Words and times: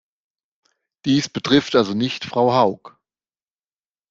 Dies 1.05 1.29
betrifft 1.29 1.75
also 1.75 1.93
nicht 1.93 2.25
Frau 2.25 2.51
Haug. 2.55 2.97